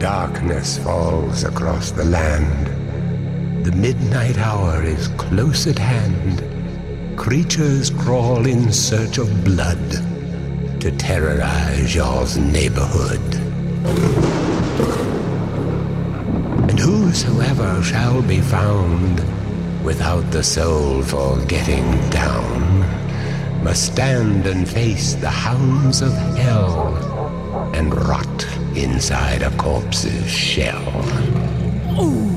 Darkness 0.00 0.78
falls 0.78 1.44
across 1.44 1.90
the 1.90 2.06
land. 2.06 3.66
The 3.66 3.72
midnight 3.72 4.38
hour 4.38 4.82
is 4.82 5.08
close 5.08 5.66
at 5.66 5.78
hand. 5.78 6.42
Creatures 7.18 7.90
crawl 7.90 8.46
in 8.46 8.72
search 8.72 9.18
of 9.18 9.44
blood 9.44 9.90
to 10.80 10.90
terrorize 10.92 11.94
y'all's 11.94 12.38
neighborhood. 12.38 13.20
And 16.70 16.80
whosoever 16.80 17.82
shall 17.82 18.22
be 18.22 18.40
found 18.40 19.20
without 19.84 20.30
the 20.30 20.42
soul 20.42 21.02
for 21.02 21.38
getting 21.44 21.90
down 22.08 22.80
must 23.62 23.92
stand 23.92 24.46
and 24.46 24.66
face 24.66 25.12
the 25.12 25.28
hounds 25.28 26.00
of 26.00 26.14
hell 26.38 26.96
and 27.74 27.94
rot 27.94 28.49
inside 28.76 29.42
a 29.42 29.50
corpse's 29.56 30.30
shell. 30.30 31.04
Ooh. 32.00 32.29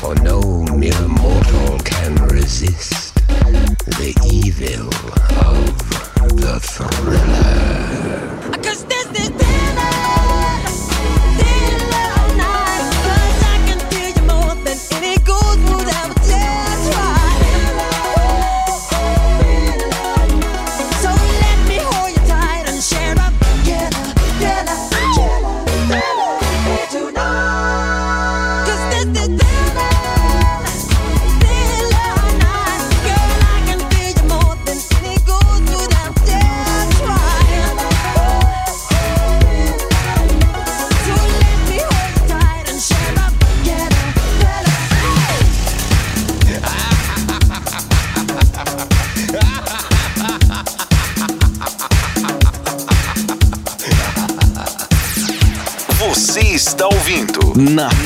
for 0.00 0.14
no 0.16 0.40
mere 0.76 1.08
mortal 1.08 1.78
can 1.78 2.14
resist 2.26 3.14
the 3.86 4.14
evil 4.32 4.88
of 5.44 6.36
the 6.36 6.60
thriller. 6.60 8.52
Cause 8.62 8.84
this 8.84 9.06
is. 9.20 9.47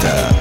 Fiesta. 0.00 0.39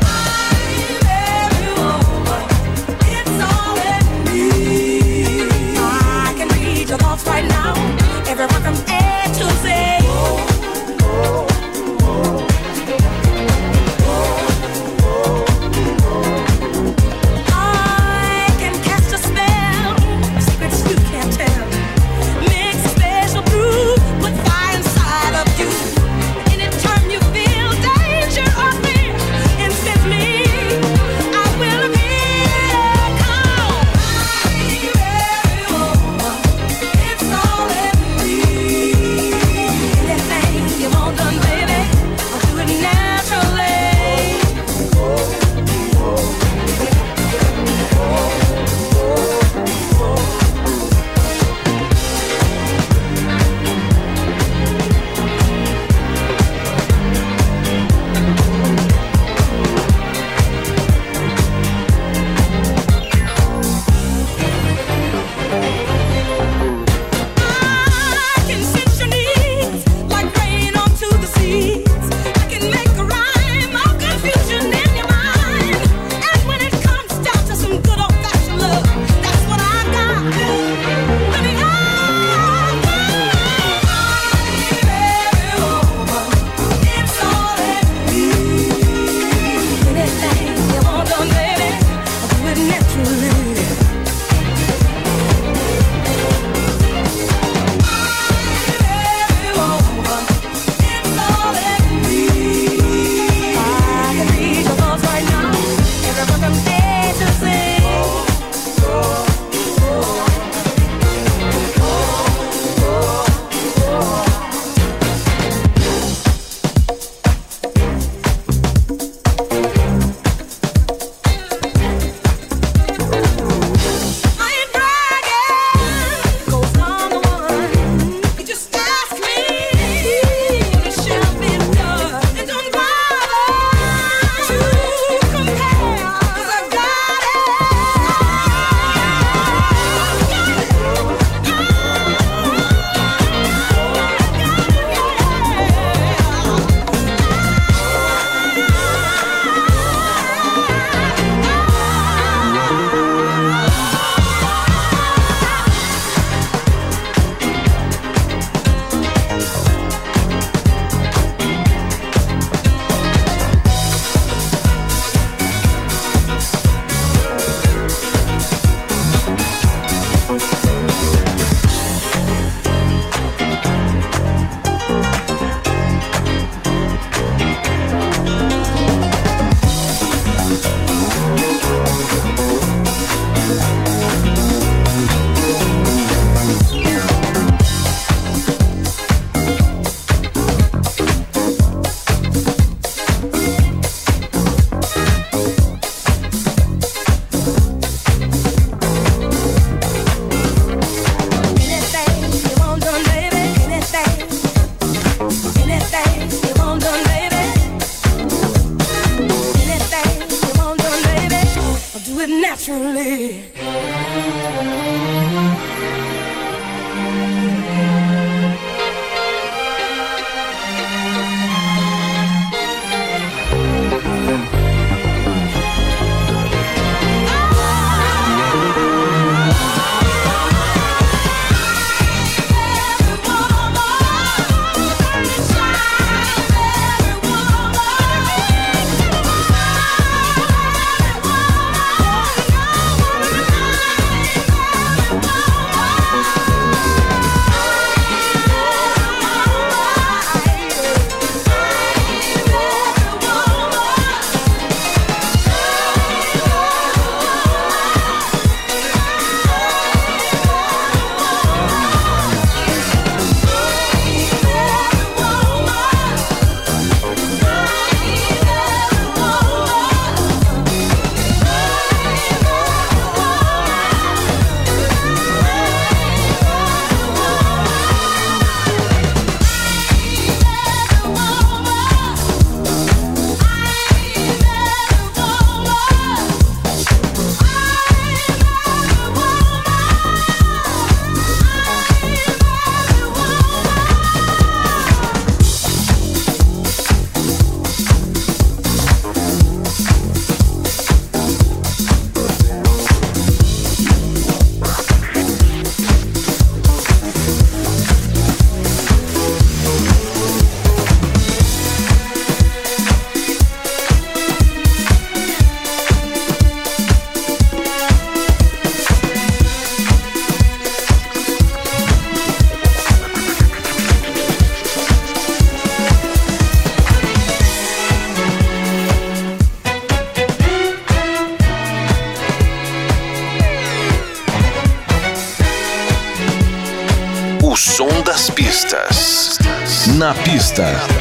Master. 340.49 340.98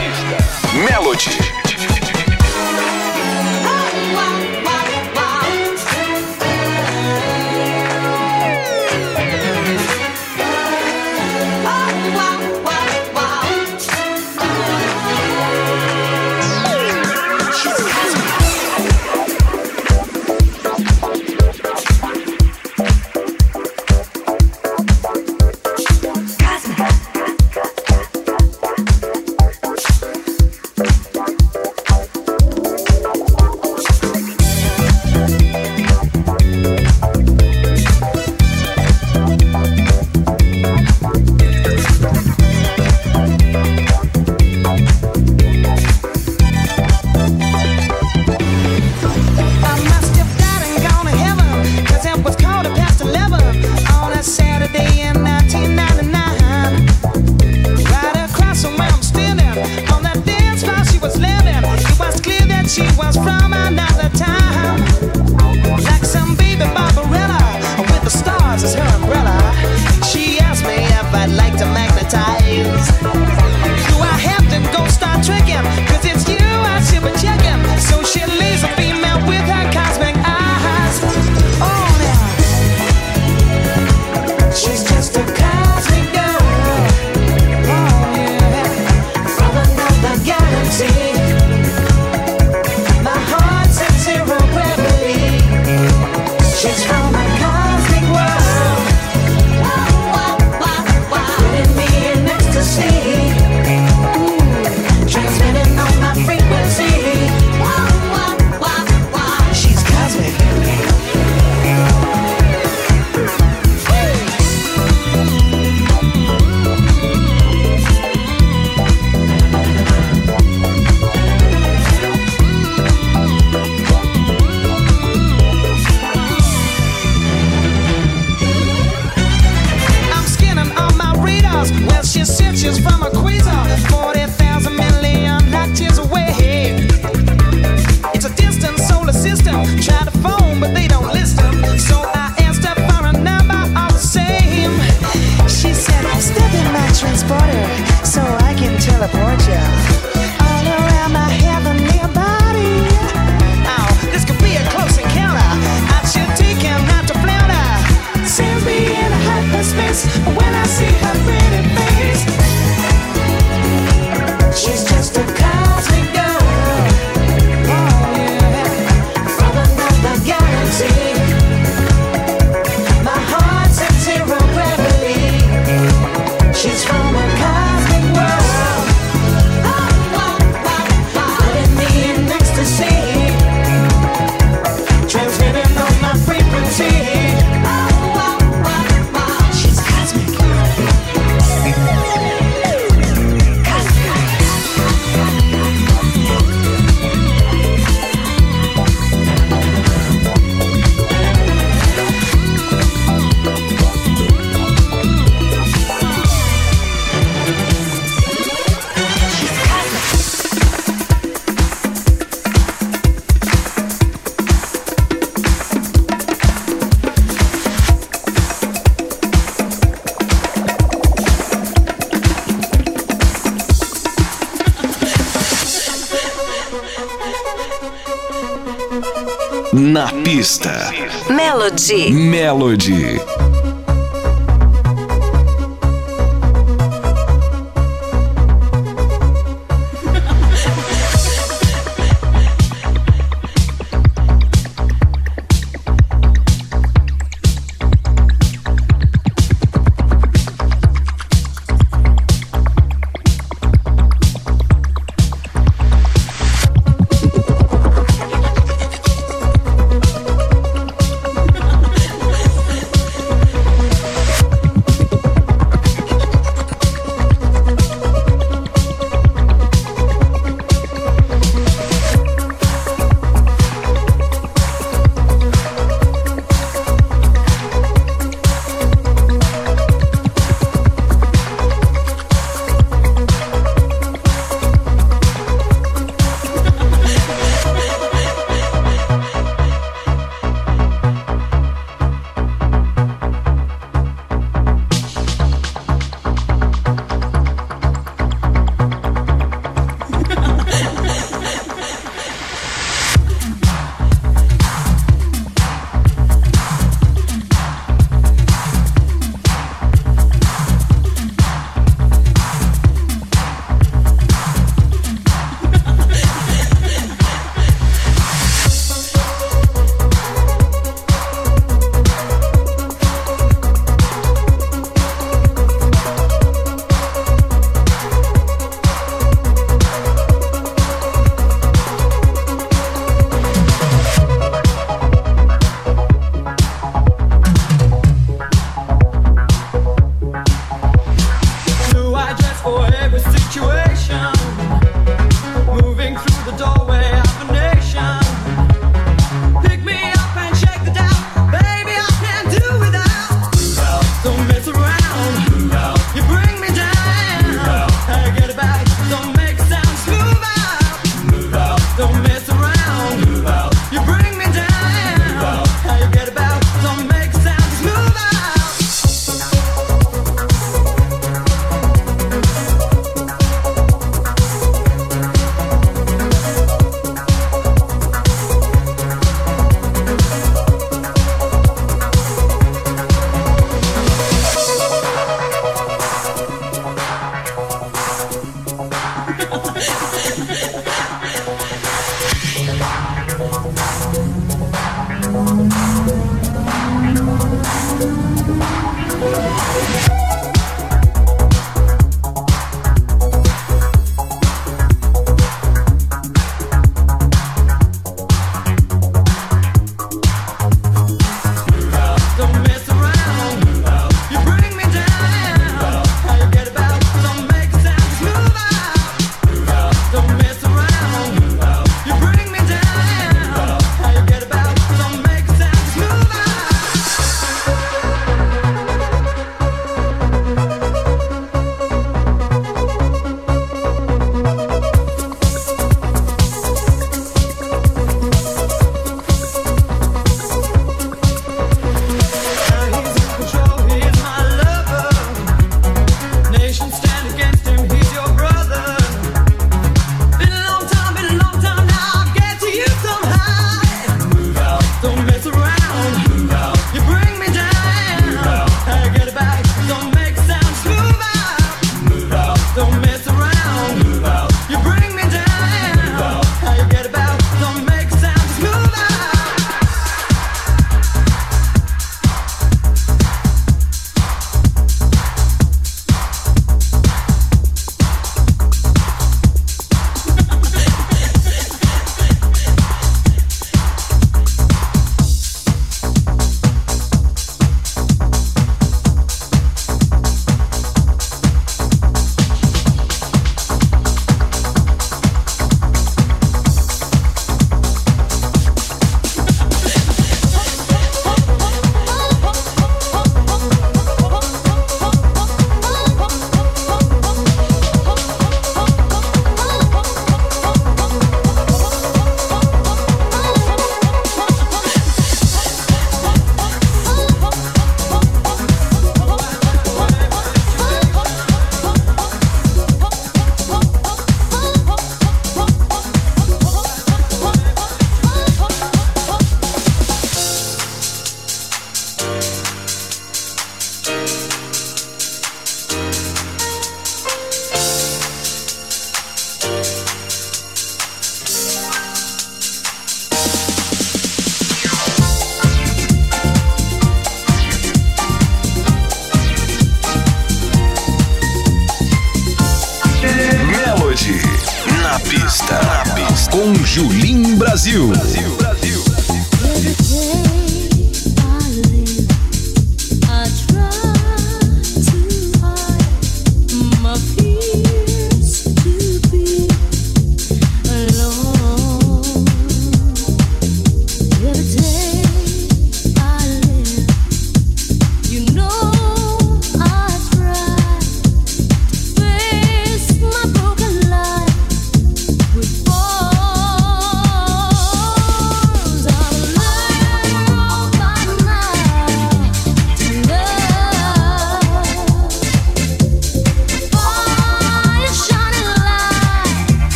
Melody. 231.79 232.11
Melody. 232.11 233.38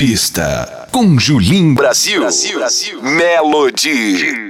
Pista, 0.00 0.88
com 0.90 1.18
Julim 1.18 1.74
Brasil. 1.74 2.22
Brasil. 2.22 2.58
Brasil. 2.58 3.02
Melody. 3.02 4.49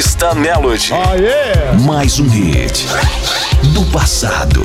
Revista 0.00 0.34
Melody. 0.34 0.94
Oh, 0.94 1.14
yeah. 1.14 1.78
Mais 1.84 2.18
um 2.18 2.26
hit 2.26 2.86
do 3.74 3.84
passado. 3.92 4.64